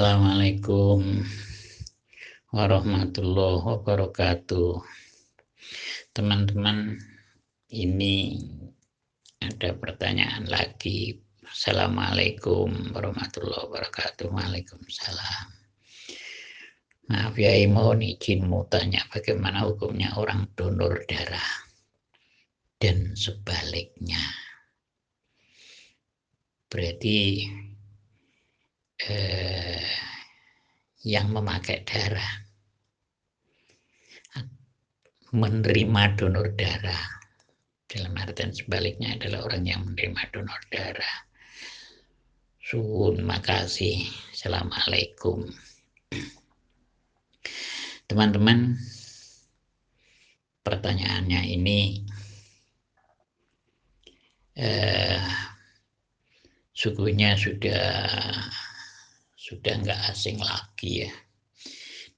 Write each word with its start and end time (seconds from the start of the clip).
Assalamualaikum 0.00 1.28
warahmatullahi 2.56 3.60
wabarakatuh. 3.68 4.80
Teman-teman, 6.16 6.96
ini 7.68 8.40
ada 9.44 9.76
pertanyaan 9.76 10.48
lagi. 10.48 11.20
Assalamualaikum 11.44 12.96
warahmatullahi 12.96 13.60
wabarakatuh. 13.68 14.32
Waalaikumsalam. 14.32 15.46
Maaf 17.12 17.36
ya, 17.36 17.52
mohon 17.68 18.00
izin 18.00 18.48
mau 18.48 18.64
tanya 18.72 19.04
bagaimana 19.12 19.68
hukumnya 19.68 20.16
orang 20.16 20.48
donor 20.56 21.04
darah 21.04 21.68
dan 22.80 23.12
sebaliknya. 23.12 24.24
Berarti 26.72 27.44
eh, 29.08 29.80
yang 31.06 31.32
memakai 31.32 31.80
darah. 31.86 32.32
Menerima 35.30 36.02
donor 36.18 36.52
darah. 36.58 37.04
Dalam 37.86 38.14
artian 38.18 38.50
sebaliknya 38.50 39.14
adalah 39.14 39.46
orang 39.46 39.62
yang 39.62 39.80
menerima 39.86 40.22
donor 40.34 40.60
darah. 40.68 41.16
Sun 42.58 43.22
makasih. 43.22 44.10
Assalamualaikum. 44.34 45.46
Teman-teman 48.10 48.74
pertanyaannya 50.66 51.46
ini 51.46 52.02
eh, 54.58 55.22
sukunya 56.74 57.38
sudah 57.38 57.86
sudah 59.50 59.82
nggak 59.82 60.14
asing 60.14 60.38
lagi 60.38 61.02
ya 61.02 61.10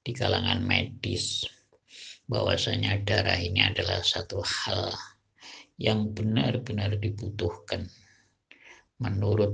di 0.05 0.13
kalangan 0.13 0.61
medis 0.61 1.49
bahwasanya 2.29 3.01
darah 3.01 3.41
ini 3.41 3.65
adalah 3.65 4.05
satu 4.05 4.45
hal 4.45 4.93
yang 5.81 6.13
benar-benar 6.13 6.93
dibutuhkan 7.01 7.89
menurut 9.01 9.49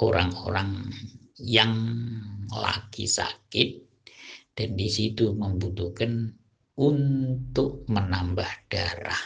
orang-orang 0.00 0.88
yang 1.36 1.76
lagi 2.48 3.04
sakit 3.04 3.68
dan 4.56 4.72
di 4.72 4.88
situ 4.88 5.36
membutuhkan 5.36 6.32
untuk 6.80 7.84
menambah 7.92 8.48
darah. 8.72 9.20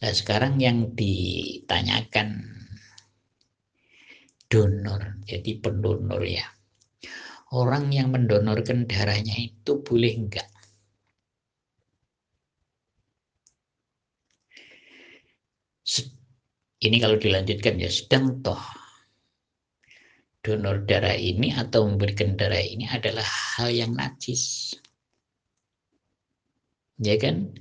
Nah, 0.00 0.12
sekarang 0.16 0.56
yang 0.56 0.96
ditanyakan 0.96 2.59
donor, 4.50 5.22
jadi 5.24 5.50
pendonor 5.62 6.22
ya. 6.26 6.44
Orang 7.54 7.94
yang 7.94 8.10
mendonorkan 8.14 8.86
darahnya 8.90 9.34
itu 9.38 9.78
boleh 9.82 10.12
enggak? 10.18 10.48
Ini 16.80 16.96
kalau 17.02 17.16
dilanjutkan 17.20 17.78
ya, 17.78 17.90
sedang 17.90 18.42
toh 18.42 18.62
donor 20.40 20.88
darah 20.88 21.16
ini 21.16 21.52
atau 21.52 21.84
memberikan 21.84 22.32
darah 22.32 22.64
ini 22.64 22.88
adalah 22.88 23.24
hal 23.24 23.68
yang 23.68 23.92
najis. 23.92 24.72
Ya 27.00 27.16
kan? 27.20 27.52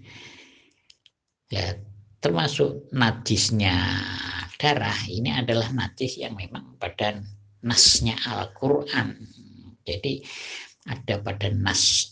Ya, 1.51 1.75
termasuk 2.19 2.91
najisnya 2.91 3.75
darah 4.59 4.99
ini 5.07 5.31
adalah 5.31 5.71
najis 5.71 6.19
yang 6.19 6.35
memang 6.35 6.75
pada 6.75 7.15
nasnya 7.63 8.19
Al-Quran. 8.27 9.15
Jadi 9.87 10.19
ada 10.91 11.23
pada 11.23 11.47
nas, 11.55 12.11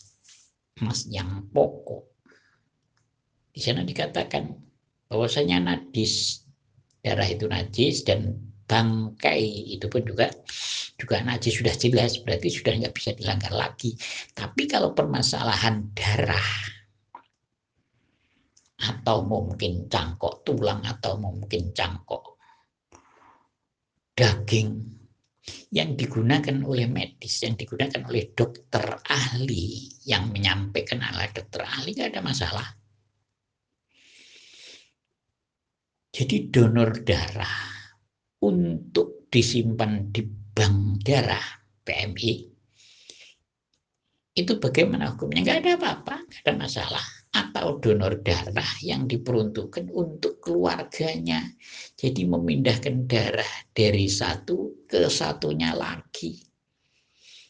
nas 0.80 1.04
yang 1.12 1.44
pokok. 1.52 2.08
Di 3.52 3.60
sana 3.60 3.84
dikatakan 3.84 4.48
bahwasanya 5.12 5.60
najis 5.60 6.44
darah 7.04 7.28
itu 7.28 7.44
najis 7.44 8.04
dan 8.08 8.32
bangkai 8.68 9.72
itu 9.76 9.88
pun 9.88 10.04
juga 10.04 10.28
juga 10.98 11.22
najis 11.24 11.62
sudah 11.62 11.74
jelas 11.78 12.20
berarti 12.20 12.48
sudah 12.48 12.72
nggak 12.80 12.96
bisa 12.96 13.12
dilanggar 13.12 13.52
lagi. 13.52 13.92
Tapi 14.32 14.64
kalau 14.64 14.96
permasalahan 14.96 15.92
darah 15.92 16.77
atau 18.78 19.26
mungkin 19.26 19.90
cangkok 19.90 20.46
tulang 20.46 20.86
atau 20.86 21.18
mungkin 21.18 21.74
cangkok 21.74 22.38
daging 24.14 24.98
yang 25.72 25.96
digunakan 25.96 26.64
oleh 26.64 26.88
medis, 26.88 27.40
yang 27.44 27.56
digunakan 27.56 28.04
oleh 28.08 28.32
dokter 28.32 29.00
ahli, 29.04 29.88
yang 30.04 30.28
menyampaikan 30.32 31.00
ala 31.00 31.28
dokter 31.30 31.64
ahli 31.64 31.96
nggak 31.96 32.16
ada 32.16 32.22
masalah. 32.24 32.68
Jadi 36.08 36.50
donor 36.50 36.98
darah 37.06 37.68
untuk 38.42 39.30
disimpan 39.30 40.10
di 40.10 40.24
bank 40.26 41.04
darah 41.04 41.46
PMI 41.84 42.57
itu 44.38 44.62
bagaimana 44.62 45.14
hukumnya? 45.14 45.42
Nggak 45.42 45.58
ada 45.66 45.70
apa-apa, 45.74 46.16
nggak 46.22 46.42
ada 46.46 46.52
masalah 46.54 47.06
atau 47.28 47.76
donor 47.82 48.22
darah 48.24 48.72
yang 48.80 49.04
diperuntukkan 49.04 49.90
untuk 49.90 50.38
keluarganya. 50.40 51.42
Jadi 51.98 52.24
memindahkan 52.24 53.04
darah 53.04 53.52
dari 53.74 54.06
satu 54.06 54.86
ke 54.86 55.10
satunya 55.10 55.74
lagi. 55.74 56.38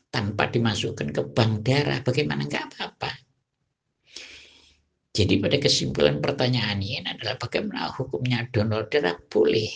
Tanpa 0.09 0.48
dimasukkan 0.48 1.12
ke 1.12 1.22
bank 1.31 1.53
darah, 1.69 2.00
bagaimana 2.00 2.48
enggak 2.48 2.72
apa-apa. 2.72 3.12
Jadi 5.12 5.34
pada 5.43 5.59
kesimpulan 5.60 6.22
pertanyaan 6.22 6.81
ini 6.81 7.04
adalah 7.04 7.37
bagaimana 7.37 7.93
hukumnya 7.93 8.48
donor 8.48 8.88
darah 8.88 9.19
boleh. 9.28 9.69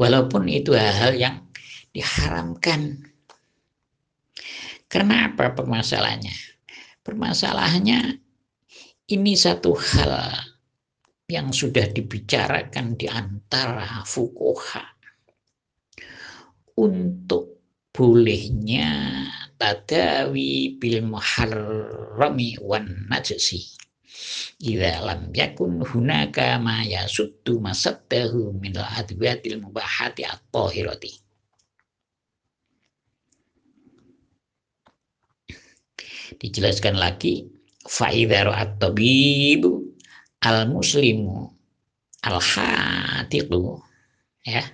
Walaupun 0.00 0.48
itu 0.48 0.72
hal-hal 0.72 1.12
yang 1.12 1.36
diharamkan. 1.92 3.04
Karena 4.90 5.30
apa 5.30 5.54
permasalahannya? 5.54 6.34
Permasalahannya 7.06 8.00
ini 9.14 9.32
satu 9.38 9.78
hal 9.78 10.34
yang 11.30 11.54
sudah 11.54 11.86
dibicarakan 11.94 12.98
di 12.98 13.06
antara 13.06 14.02
fukoha. 14.02 14.82
Untuk 16.74 17.62
bolehnya 17.94 18.90
tadawi 19.54 20.74
bil 20.74 21.06
muharrami 21.06 22.58
wan 22.58 23.06
najsi. 23.06 23.62
Idza 24.58 25.06
lam 25.06 25.30
yakun 25.30 25.86
hunaka 25.86 26.58
ma 26.58 26.82
yasuddu 26.82 27.62
masaddahu 27.62 28.58
min 28.58 28.74
al-adwiyatil 28.74 29.62
mubahati 29.62 30.26
at-tahirati 30.26 31.29
dijelaskan 36.40 36.96
lagi 36.96 37.44
faidharu 37.84 38.50
at-tabibu 38.50 39.84
al-muslimu 40.40 41.52
al-hatiqu 42.24 43.80
ya. 44.48 44.64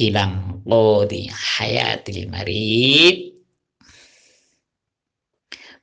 Ilang 0.00 0.64
qodi 0.64 1.28
hayatil 1.28 2.32
marid 2.32 3.36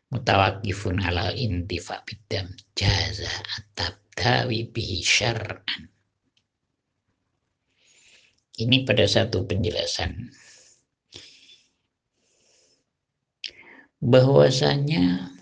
mutawakifun 0.09 0.97
alal 1.05 1.37
intifa 1.37 2.01
bidam 2.01 2.49
jaza 2.73 3.29
atabdawi 3.29 4.73
bihi 4.73 5.05
syar'an 5.05 5.85
ini 8.57 8.83
pada 8.83 9.05
satu 9.05 9.45
penjelasan. 9.45 10.33
Bahwasanya 14.01 15.33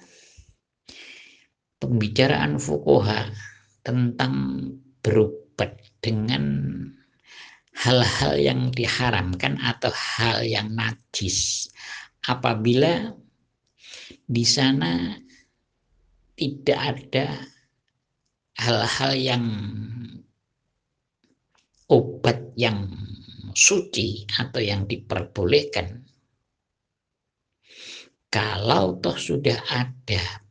pembicaraan 1.79 2.59
fukoha 2.59 3.31
tentang 3.83 4.67
berobat 5.03 5.79
dengan 5.99 6.71
hal-hal 7.75 8.39
yang 8.39 8.61
diharamkan 8.71 9.59
atau 9.59 9.91
hal 9.91 10.47
yang 10.47 10.71
najis. 10.71 11.67
Apabila 12.25 13.13
di 14.25 14.45
sana 14.47 15.19
tidak 16.33 16.79
ada 16.79 17.27
hal-hal 18.57 19.13
yang 19.13 19.45
obat 21.91 22.55
yang 22.57 22.89
suci 23.55 24.27
atau 24.35 24.59
yang 24.59 24.83
diperbolehkan 24.89 26.05
kalau 28.35 28.99
toh 28.99 29.15
sudah 29.15 29.55
ada 29.71 30.43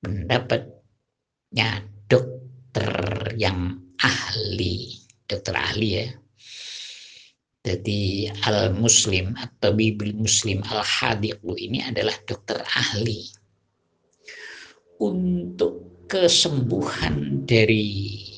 pendapatnya 0.00 1.84
dokter 2.08 2.88
yang 3.36 3.76
ahli, 4.00 4.96
dokter 5.28 5.52
ahli 5.52 5.88
ya. 6.00 6.08
Jadi 7.62 8.26
al-muslim 8.48 9.36
atau 9.36 9.70
bibil 9.76 10.16
muslim 10.16 10.64
al-hadiqu 10.64 11.52
ini 11.60 11.84
adalah 11.84 12.16
dokter 12.24 12.58
ahli 12.58 13.22
untuk 14.98 16.08
kesembuhan 16.08 17.46
dari 17.46 18.31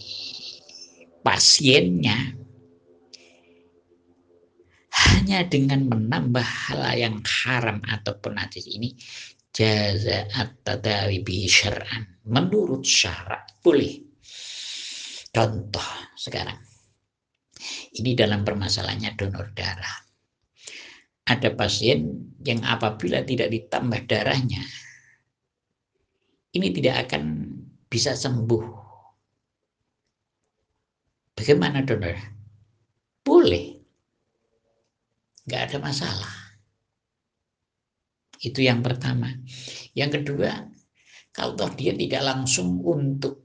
pasiennya. 1.25 2.37
Hanya 4.95 5.43
dengan 5.49 5.91
menambah 5.91 6.45
hal 6.45 6.95
yang 6.95 7.19
haram 7.25 7.83
ataupun 7.83 8.39
najis 8.39 8.71
ini 8.71 8.95
jaza 9.51 10.31
at-tadawi 10.31 11.25
bi 11.25 11.49
syar'an. 11.51 12.07
Menurut 12.31 12.87
syarat 12.87 13.59
boleh. 13.59 13.99
Contoh 15.35 15.89
sekarang. 16.15 16.61
Ini 17.97 18.15
dalam 18.15 18.47
permasalahannya 18.47 19.19
donor 19.19 19.51
darah. 19.57 19.97
Ada 21.25 21.57
pasien 21.57 22.31
yang 22.45 22.61
apabila 22.63 23.25
tidak 23.25 23.49
ditambah 23.51 24.05
darahnya 24.05 24.63
ini 26.55 26.71
tidak 26.71 27.11
akan 27.11 27.51
bisa 27.91 28.15
sembuh 28.15 28.84
Bagaimana 31.35 31.83
donor? 31.83 32.15
Boleh. 33.27 33.75
Nggak 35.45 35.63
ada 35.69 35.77
masalah. 35.83 36.35
Itu 38.39 38.63
yang 38.63 38.81
pertama. 38.81 39.29
Yang 39.97 40.23
kedua, 40.23 40.69
kalau 41.35 41.69
dia 41.75 41.93
tidak 41.97 42.23
langsung 42.23 42.81
untuk 42.81 43.45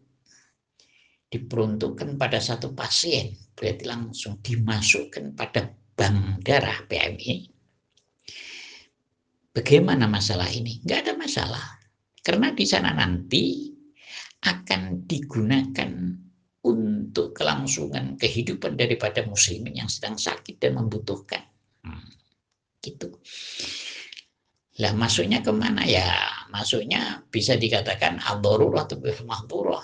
diperuntukkan 1.29 2.17
pada 2.17 2.37
satu 2.37 2.73
pasien, 2.73 3.33
berarti 3.53 3.83
langsung 3.85 4.41
dimasukkan 4.41 5.33
pada 5.37 5.69
bank 5.97 6.45
darah 6.45 6.85
PMI. 6.85 7.49
Bagaimana 9.49 10.05
masalah 10.05 10.47
ini? 10.53 10.79
Nggak 10.85 10.99
ada 11.03 11.13
masalah. 11.17 11.65
Karena 12.21 12.53
di 12.53 12.65
sana 12.69 12.93
nanti 12.93 13.73
akan 14.45 15.03
digunakan 15.09 15.91
untuk 16.59 17.31
kelangsungan 17.31 18.19
kehidupan 18.19 18.75
daripada 18.75 19.23
muslimin 19.23 19.79
yang 19.79 19.89
sedang 19.91 20.19
sakit 20.19 20.59
dan 20.59 20.75
membutuhkan. 20.75 21.43
Hmm, 21.83 22.11
gitu. 22.83 23.15
Lah 24.79 24.95
masuknya 24.95 25.39
ke 25.43 25.51
mana 25.51 25.83
ya? 25.83 26.07
Masuknya 26.51 27.23
bisa 27.27 27.55
dikatakan 27.55 28.19
al-darurah 28.19 28.87
atau 28.87 28.99
mahdurah. 29.23 29.83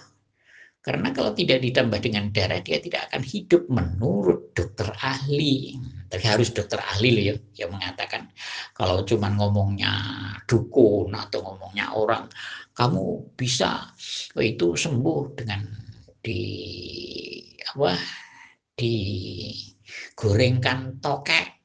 Karena 0.86 1.10
kalau 1.10 1.34
tidak 1.34 1.66
ditambah 1.66 1.98
dengan 1.98 2.30
darah, 2.30 2.62
dia 2.62 2.78
tidak 2.78 3.10
akan 3.10 3.26
hidup 3.26 3.66
menurut 3.74 4.54
dokter 4.54 4.86
ahli. 5.02 5.74
Tapi 6.06 6.24
harus 6.30 6.54
dokter 6.54 6.78
ahli 6.78 7.10
loh 7.12 7.24
ya, 7.26 7.36
yang 7.66 7.74
mengatakan 7.74 8.30
kalau 8.78 9.02
cuma 9.02 9.34
ngomongnya 9.34 9.92
dukun 10.46 11.10
atau 11.12 11.42
ngomongnya 11.42 11.90
orang, 11.98 12.30
kamu 12.78 13.34
bisa 13.34 13.90
oh 14.38 14.46
itu 14.46 14.78
sembuh 14.78 15.34
dengan 15.34 15.85
di 16.26 16.42
apa 17.70 17.94
digorengkan 18.74 20.98
tokek 20.98 21.62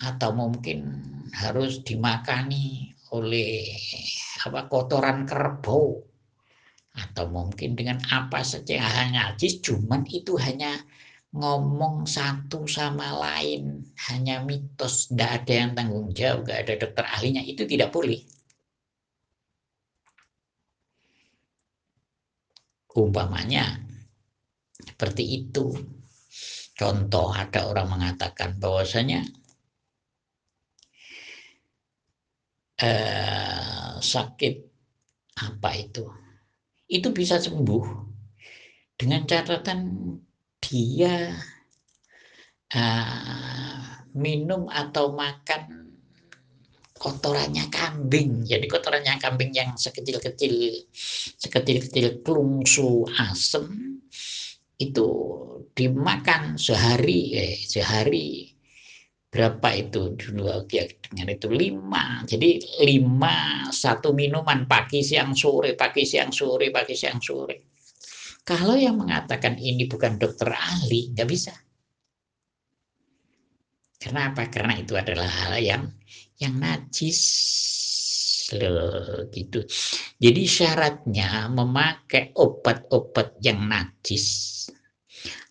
atau 0.00 0.32
mungkin 0.32 0.96
harus 1.36 1.84
dimakani 1.84 2.96
oleh 3.12 3.68
apa 4.48 4.64
kotoran 4.72 5.28
kerbau 5.28 6.00
atau 6.96 7.28
mungkin 7.28 7.76
dengan 7.76 8.00
apa 8.08 8.40
saja 8.40 8.80
hanya 8.80 9.36
najis 9.36 9.60
cuman 9.60 10.08
itu 10.08 10.40
hanya 10.40 10.80
ngomong 11.30 12.08
satu 12.08 12.66
sama 12.66 13.14
lain 13.14 13.86
hanya 14.10 14.42
mitos 14.42 15.06
tidak 15.12 15.44
ada 15.44 15.52
yang 15.52 15.70
tanggung 15.78 16.10
jawab 16.10 16.48
tidak 16.48 16.58
ada 16.64 16.74
dokter 16.82 17.04
ahlinya 17.06 17.42
itu 17.46 17.62
tidak 17.68 17.94
boleh 17.94 18.18
Umpamanya 22.96 23.78
seperti 24.82 25.22
itu. 25.44 25.70
Contoh 26.74 27.30
ada 27.30 27.68
orang 27.68 27.92
mengatakan 27.92 28.56
bahwasanya 28.56 29.20
eh, 32.80 33.92
sakit 34.00 34.54
apa 35.44 35.70
itu? 35.76 36.08
Itu 36.90 37.12
bisa 37.14 37.36
sembuh 37.38 37.84
dengan 38.96 39.22
catatan 39.28 39.80
dia 40.58 41.36
eh, 42.72 43.80
minum 44.16 44.66
atau 44.66 45.12
makan 45.14 45.89
kotorannya 47.00 47.72
kambing. 47.72 48.44
Jadi 48.44 48.68
kotorannya 48.68 49.16
kambing 49.16 49.56
yang 49.56 49.72
sekecil-kecil 49.72 50.84
sekecil-kecil 51.40 52.20
klungsu 52.20 53.08
asem 53.16 53.96
itu 54.76 55.08
dimakan 55.72 56.60
sehari 56.60 57.36
eh 57.36 57.56
sehari 57.56 58.52
berapa 59.30 59.68
itu 59.76 60.16
dulu 60.18 60.66
ya 60.72 60.88
dengan 61.06 61.36
itu 61.36 61.46
lima 61.52 62.26
jadi 62.26 62.58
lima 62.82 63.68
satu 63.70 64.10
minuman 64.10 64.66
pagi 64.66 65.04
siang 65.06 65.36
sore 65.36 65.78
pagi 65.78 66.02
siang 66.02 66.34
sore 66.34 66.72
pagi 66.74 66.96
siang 66.98 67.22
sore 67.22 67.56
kalau 68.42 68.74
yang 68.74 68.98
mengatakan 68.98 69.54
ini 69.60 69.86
bukan 69.86 70.18
dokter 70.18 70.50
ahli 70.50 71.14
nggak 71.14 71.28
bisa 71.28 71.54
Kenapa? 74.00 74.48
Karena 74.48 74.80
itu 74.80 74.96
adalah 74.96 75.28
hal 75.28 75.60
yang 75.60 75.84
yang 76.40 76.56
najis 76.56 77.20
loh 78.56 79.28
gitu. 79.30 79.62
Jadi 80.18 80.42
syaratnya 80.48 81.46
memakai 81.52 82.34
obat-obat 82.34 83.38
yang 83.38 83.70
najis 83.70 84.66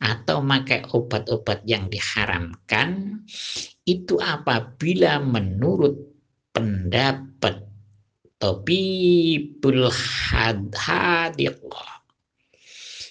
atau 0.02 0.44
memakai 0.44 0.84
obat-obat 0.92 1.64
yang 1.64 1.88
diharamkan 1.88 3.22
itu 3.86 4.18
apabila 4.20 5.22
menurut 5.22 5.96
pendapat 6.52 7.70
tabibul 8.42 9.92
hadiqah. 9.92 12.00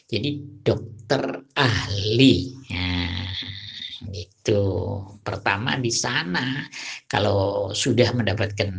Jadi 0.08 0.30
dokter 0.64 1.44
ahli. 1.52 2.56
Nah, 2.72 3.28
itu 4.14 4.62
pertama 5.26 5.74
di 5.74 5.90
sana 5.90 6.62
kalau 7.10 7.74
sudah 7.74 8.14
mendapatkan 8.14 8.70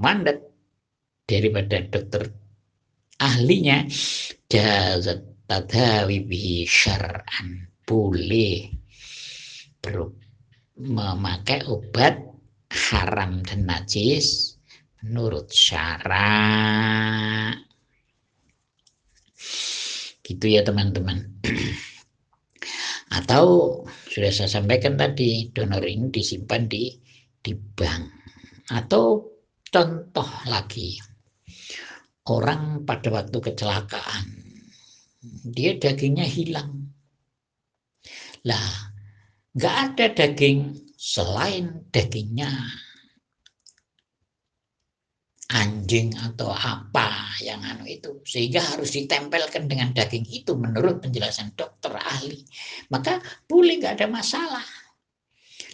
mandat 0.00 0.40
daripada 1.28 1.84
dokter 1.88 2.32
ahlinya 3.20 3.84
tadawi 5.48 6.24
bihi 6.24 6.64
syar'an 6.64 7.68
boleh. 7.84 8.72
Memakai 10.74 11.62
obat 11.70 12.18
haram 12.90 13.44
dan 13.46 13.68
najis 13.68 14.58
menurut 15.04 15.52
syarat 15.52 17.60
gitu 20.24 20.48
ya 20.48 20.64
teman-teman 20.64 21.28
atau 23.14 23.78
sudah 24.10 24.32
saya 24.34 24.50
sampaikan 24.50 24.98
tadi 24.98 25.50
donor 25.54 25.86
ini 25.86 26.10
disimpan 26.10 26.66
di 26.66 26.90
di 27.38 27.52
bank. 27.54 28.02
Atau 28.74 29.30
contoh 29.70 30.28
lagi 30.48 30.98
orang 32.26 32.82
pada 32.88 33.12
waktu 33.12 33.38
kecelakaan 33.38 34.24
dia 35.46 35.76
dagingnya 35.78 36.26
hilang. 36.26 36.90
Lah 38.44 38.92
nggak 39.54 39.76
ada 39.94 40.06
daging 40.10 40.74
selain 40.98 41.86
dagingnya 41.94 42.50
anjing 45.54 46.10
atau 46.18 46.50
apa 46.50 47.38
yang 47.38 47.62
anu 47.62 47.86
itu. 47.86 48.18
Sehingga 48.26 48.60
harus 48.74 48.90
ditempelkan 48.90 49.70
dengan 49.70 49.94
daging 49.94 50.26
itu 50.26 50.58
menurut 50.58 50.98
penjelasan 50.98 51.54
dokter 51.54 51.94
ahli. 51.94 52.42
Maka 52.90 53.22
boleh 53.46 53.78
nggak 53.78 54.02
ada 54.02 54.08
masalah. 54.10 54.66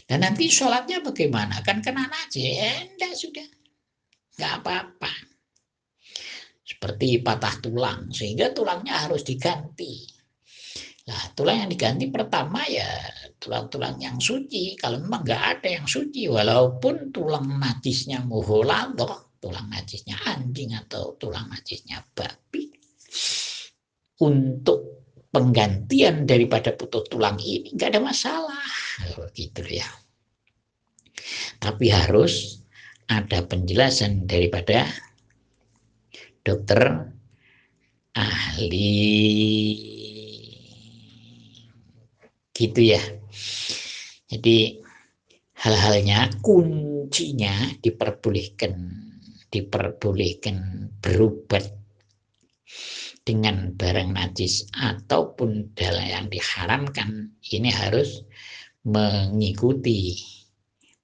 Dan 0.05 0.27
nanti 0.27 0.53
sholatnya 0.53 1.01
bagaimana? 1.01 1.65
Kan 1.65 1.81
kena 1.81 2.05
najis. 2.05 2.45
Ya 2.45 2.73
enggak 2.85 3.15
sudah. 3.17 3.49
Nggak 4.37 4.53
apa-apa. 4.61 5.13
Seperti 6.61 7.25
patah 7.25 7.57
tulang. 7.65 8.13
Sehingga 8.13 8.53
tulangnya 8.53 9.09
harus 9.09 9.25
diganti. 9.25 10.05
Nah, 11.09 11.33
tulang 11.35 11.65
yang 11.65 11.71
diganti 11.73 12.07
pertama 12.07 12.63
ya 12.69 12.87
tulang-tulang 13.41 13.97
yang 13.99 14.21
suci. 14.21 14.77
Kalau 14.77 15.01
memang 15.01 15.25
nggak 15.25 15.43
ada 15.57 15.69
yang 15.81 15.87
suci, 15.89 16.29
walaupun 16.29 17.09
tulang 17.11 17.57
najisnya 17.57 18.21
muholadoh, 18.23 19.30
tulang 19.41 19.73
najisnya 19.73 20.21
anjing 20.29 20.77
atau 20.77 21.17
tulang 21.17 21.49
najisnya 21.49 22.05
babi. 22.13 22.69
Penggantian 25.31 26.27
daripada 26.27 26.75
putus 26.75 27.07
tulang 27.07 27.39
ini 27.39 27.73
nggak 27.73 27.95
ada 27.97 28.03
masalah. 28.03 28.67
Gitu 29.33 29.63
ya. 29.63 29.87
Tapi 31.63 31.87
harus 31.89 32.61
ada 33.07 33.41
penjelasan 33.47 34.27
daripada 34.27 34.91
dokter 36.43 37.09
ahli. 38.19 38.93
Gitu 42.51 42.81
ya. 42.83 43.01
Jadi 44.29 44.83
hal-halnya 45.63 46.29
kuncinya 46.43 47.71
diperbolehkan 47.81 48.75
diperbolehkan 49.51 50.89
berobat 51.03 51.67
dengan 53.27 53.75
barang 53.77 54.11
najis 54.17 54.71
ataupun 54.73 55.75
dalam 55.77 56.07
yang 56.07 56.27
diharamkan 56.31 57.37
ini 57.53 57.69
harus 57.69 58.25
mengikuti 58.87 60.17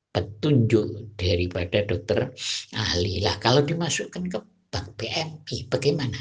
petunjuk 0.08 1.12
daripada 1.20 1.84
dokter 1.84 2.32
ahli. 2.72 3.20
Lah 3.20 3.36
kalau 3.36 3.60
dimasukkan 3.60 4.32
ke 4.32 4.38
bank 4.72 4.86
PMI 4.96 5.68
bagaimana? 5.68 6.16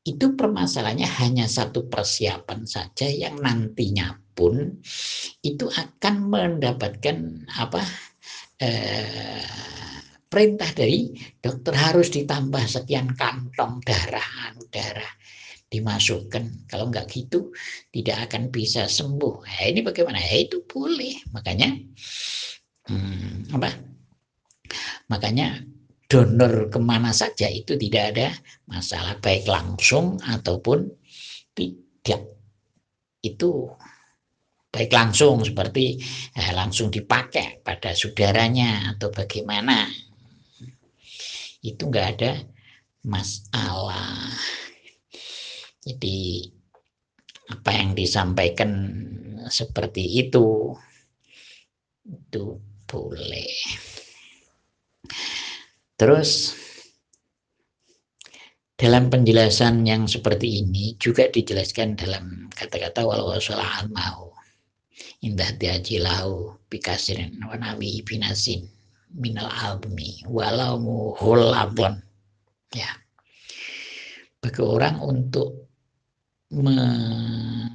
Itu 0.00 0.32
permasalahannya 0.38 1.10
hanya 1.20 1.44
satu 1.50 1.90
persiapan 1.90 2.64
saja 2.64 3.10
yang 3.10 3.36
nantinya 3.42 4.16
pun 4.32 4.80
itu 5.44 5.68
akan 5.68 6.14
mendapatkan 6.32 7.44
apa 7.52 7.84
eh, 8.62 9.99
perintah 10.30 10.70
dari 10.70 11.10
dokter 11.42 11.74
harus 11.74 12.08
ditambah 12.14 12.62
sekian 12.70 13.18
kantong 13.18 13.82
darah 13.82 14.28
anu 14.46 14.62
darah 14.70 15.10
dimasukkan. 15.70 16.70
Kalau 16.70 16.90
nggak 16.90 17.06
gitu 17.10 17.54
tidak 17.94 18.30
akan 18.30 18.50
bisa 18.50 18.90
sembuh. 18.90 19.46
Nah, 19.46 19.66
ini 19.66 19.80
bagaimana? 19.82 20.18
Ya, 20.18 20.46
itu 20.46 20.62
boleh. 20.66 21.18
Makanya 21.34 21.70
hmm, 22.90 23.54
apa? 23.54 23.70
Makanya 25.10 25.62
donor 26.10 26.70
ke 26.70 26.78
mana 26.82 27.14
saja 27.14 27.46
itu 27.46 27.78
tidak 27.78 28.14
ada 28.14 28.28
masalah 28.66 29.18
baik 29.22 29.46
langsung 29.46 30.18
ataupun 30.22 30.90
tidak. 31.54 32.22
Itu 33.22 33.70
baik 34.70 34.90
langsung 34.90 35.42
seperti 35.42 35.98
eh, 36.34 36.52
langsung 36.54 36.90
dipakai 36.90 37.62
pada 37.62 37.94
saudaranya 37.94 38.94
atau 38.94 39.10
bagaimana 39.10 39.86
itu 41.60 41.82
enggak 41.88 42.06
ada 42.16 42.32
masalah. 43.04 44.32
Jadi 45.80 46.48
apa 47.50 47.70
yang 47.72 47.96
disampaikan 47.96 48.70
seperti 49.48 50.28
itu 50.28 50.76
itu 52.06 52.44
boleh. 52.84 53.52
Terus 55.96 56.56
dalam 58.80 59.12
penjelasan 59.12 59.84
yang 59.84 60.08
seperti 60.08 60.64
ini 60.64 60.96
juga 60.96 61.28
dijelaskan 61.28 62.00
dalam 62.00 62.48
kata-kata 62.48 63.04
walau 63.04 63.36
mau 63.92 64.32
indah 65.20 65.52
diajilahu 65.60 66.56
pikasirin 66.72 67.36
wanawi 67.44 68.00
binasin 68.00 68.64
minal 69.14 69.50
albumi 69.50 70.22
walau 70.26 70.78
muhulabon 70.78 71.98
ya. 72.74 72.90
Bagi 74.40 74.62
orang 74.64 75.00
untuk 75.04 75.68
menyambung 76.50 77.70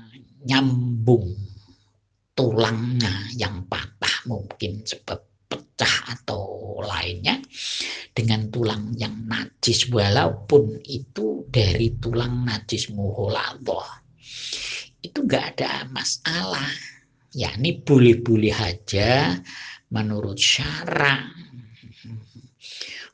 tulangnya 2.36 3.30
yang 3.38 3.64
patah 3.70 4.26
mungkin 4.28 4.82
sebab 4.84 5.22
pecah 5.46 6.18
atau 6.18 6.82
lainnya 6.84 7.38
dengan 8.12 8.50
tulang 8.50 8.98
yang 8.98 9.30
najis 9.30 9.88
walaupun 9.94 10.82
itu 10.84 11.46
dari 11.54 11.94
tulang 12.02 12.44
najis 12.44 12.90
muhuladoh 12.92 13.86
itu 15.06 15.22
enggak 15.22 15.56
ada 15.56 15.86
masalah. 15.94 16.74
Ya 17.36 17.52
ini 17.60 17.84
boleh-boleh 17.84 18.56
aja 18.56 19.38
menurut 19.92 20.38
syara 20.40 21.26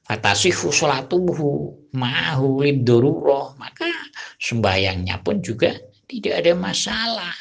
fatasihu 0.07 0.71
sholatuhu 0.71 1.47
ma'ahu 1.95 2.67
liddururoh 2.67 3.55
maka 3.55 3.87
sembayangnya 4.41 5.23
pun 5.23 5.39
juga 5.39 5.71
tidak 6.11 6.43
ada 6.43 6.53
masalah. 6.59 7.35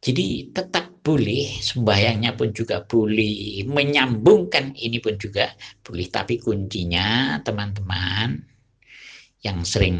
Jadi 0.00 0.54
tetap 0.54 1.02
boleh 1.02 1.58
sembayangnya 1.60 2.38
pun 2.38 2.54
juga 2.54 2.80
boleh. 2.80 3.66
Menyambungkan 3.66 4.72
ini 4.78 5.02
pun 5.02 5.18
juga 5.18 5.50
boleh. 5.82 6.06
Tapi 6.08 6.38
kuncinya 6.38 7.36
teman-teman 7.42 8.38
yang 9.42 9.66
sering 9.66 9.98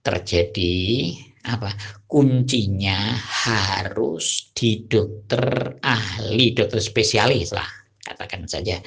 terjadi 0.00 1.10
apa? 1.44 1.68
Kuncinya 2.08 3.20
harus 3.20 4.48
di 4.56 4.88
dokter 4.88 5.76
ahli 5.84 6.56
dokter 6.56 6.80
spesialis 6.80 7.52
lah 7.52 7.68
katakan 8.00 8.48
saja. 8.48 8.80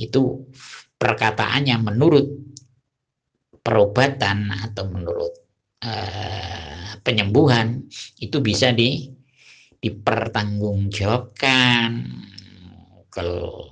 Itu 0.00 0.48
perkataannya 0.96 1.76
menurut 1.84 2.24
perobatan 3.60 4.48
atau 4.50 4.88
menurut 4.88 5.36
uh, 5.84 6.96
penyembuhan 7.04 7.84
itu 8.20 8.40
bisa 8.40 8.72
di 8.72 9.12
dipertanggungjawabkan. 9.82 11.90
Kalau 13.12 13.68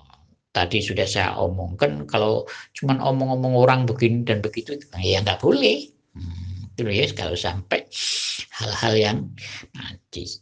tadi 0.52 0.84
sudah 0.84 1.08
saya 1.08 1.40
omongkan 1.40 2.04
kalau 2.04 2.44
cuman 2.76 3.00
omong-omong 3.00 3.56
orang 3.56 3.88
begini 3.88 4.28
dan 4.28 4.44
begitu 4.44 4.76
ya 5.00 5.24
nggak 5.24 5.40
boleh. 5.40 5.88
Hmm 6.12 6.49
ya 6.88 7.04
kalau 7.12 7.36
sampai 7.36 7.84
hal-hal 8.56 8.94
yang 8.96 9.18
najis. 9.76 10.40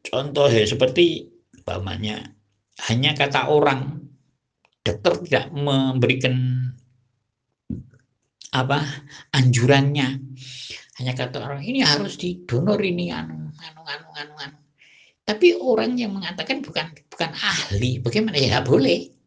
Contoh 0.00 0.48
ya 0.48 0.64
seperti 0.64 1.28
umpamanya 1.60 2.24
hanya 2.88 3.12
kata 3.12 3.52
orang 3.52 4.00
dokter 4.80 5.12
tidak 5.28 5.44
memberikan 5.52 6.34
apa 8.56 8.80
anjurannya. 9.36 10.16
Hanya 11.00 11.12
kata 11.16 11.40
orang 11.40 11.64
ini 11.64 11.84
harus 11.84 12.16
didonor 12.16 12.80
ini 12.80 13.12
anu 13.12 13.52
anu 13.56 13.82
anu 13.84 14.08
anu 14.16 14.34
anu. 14.36 14.58
Tapi 15.24 15.56
orang 15.56 15.94
yang 15.96 16.16
mengatakan 16.16 16.64
bukan 16.64 16.90
bukan 17.08 17.30
ahli 17.36 18.00
bagaimana? 18.00 18.36
Ya 18.40 18.60
boleh 18.64 19.19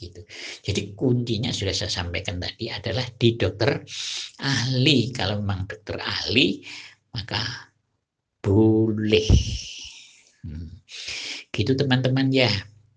gitu. 0.00 0.24
Jadi 0.64 0.96
kuncinya 0.96 1.52
sudah 1.52 1.76
saya 1.76 1.92
sampaikan 1.92 2.40
tadi 2.40 2.72
adalah 2.72 3.04
di 3.12 3.36
dokter 3.36 3.84
ahli. 4.40 5.12
Kalau 5.12 5.44
memang 5.44 5.68
dokter 5.68 6.00
ahli 6.00 6.64
maka 7.12 7.68
boleh. 8.40 9.28
Hmm. 10.48 10.80
Gitu 11.52 11.76
teman-teman 11.76 12.32
ya. 12.32 12.48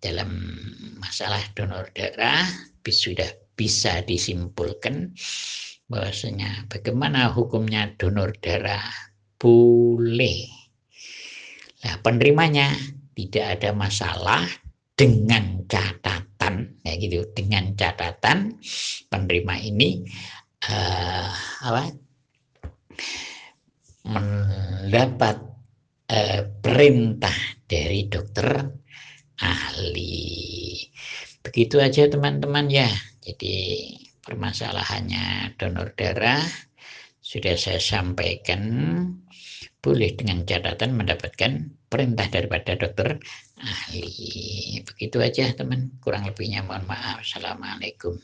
Dalam 0.04 0.36
masalah 1.00 1.40
donor 1.56 1.88
darah 1.96 2.44
sudah 2.84 3.32
bisa 3.56 4.04
disimpulkan 4.04 5.16
bahwasanya 5.88 6.68
bagaimana 6.68 7.32
hukumnya 7.32 7.96
donor 7.96 8.36
darah 8.44 8.84
boleh. 9.40 10.44
Nah, 11.84 11.96
penerimanya 12.04 12.76
tidak 13.16 13.60
ada 13.60 13.72
masalah 13.72 14.44
dengan 14.96 15.64
catatan 15.68 16.03
ya 16.84 16.94
gitu. 17.00 17.25
Dengan 17.32 17.74
catatan 17.74 18.60
penerima 19.08 19.56
ini 19.63 20.04
uh, 20.70 21.28
apa 21.63 21.84
mendapat 24.04 25.38
uh, 26.12 26.42
perintah 26.60 27.38
dari 27.66 28.06
dokter 28.12 28.68
ahli. 29.40 30.78
Begitu 31.44 31.80
aja 31.80 32.08
teman-teman 32.08 32.68
ya. 32.72 32.88
Jadi 33.24 33.56
permasalahannya 34.24 35.56
donor 35.60 35.96
darah 35.96 36.44
sudah 37.24 37.56
saya 37.56 37.80
sampaikan. 37.80 38.62
Boleh 39.84 40.16
dengan 40.16 40.48
catatan 40.48 40.96
mendapatkan 40.96 41.52
perintah 41.92 42.28
daripada 42.32 42.80
dokter 42.80 43.20
ahli. 43.63 44.84
Begitu 44.84 45.17
aja 45.24 45.55
teman, 45.55 45.96
kurang 46.03 46.27
lebihnya 46.27 46.63
mohon 46.67 46.84
maaf. 46.86 47.24
Assalamualaikum. 47.24 48.20